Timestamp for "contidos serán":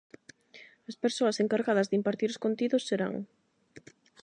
2.45-3.13